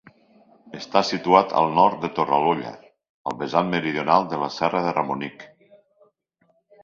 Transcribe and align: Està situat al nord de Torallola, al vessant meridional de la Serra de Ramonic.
Està 0.77 1.01
situat 1.09 1.51
al 1.59 1.67
nord 1.79 1.99
de 2.05 2.09
Torallola, 2.19 2.71
al 3.31 3.37
vessant 3.43 3.69
meridional 3.75 4.27
de 4.31 4.39
la 4.45 4.49
Serra 4.57 4.81
de 4.87 4.95
Ramonic. 4.99 5.45